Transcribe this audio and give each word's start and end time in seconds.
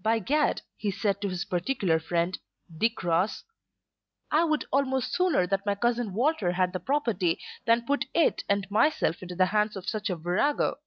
"By 0.00 0.20
Gad," 0.20 0.62
he 0.76 0.92
said 0.92 1.20
to 1.20 1.28
his 1.28 1.44
particular 1.44 1.98
friend, 1.98 2.38
Dick 2.78 3.02
Ross, 3.02 3.42
"I 4.30 4.44
would 4.44 4.64
almost 4.70 5.12
sooner 5.12 5.48
that 5.48 5.66
my 5.66 5.74
cousin 5.74 6.14
Walter 6.14 6.52
had 6.52 6.72
the 6.72 6.78
property 6.78 7.40
than 7.66 7.84
put 7.84 8.04
it 8.14 8.44
and 8.48 8.70
myself 8.70 9.20
into 9.20 9.34
the 9.34 9.46
hands 9.46 9.74
of 9.74 9.88
such 9.88 10.10
a 10.10 10.14
virago." 10.14 10.78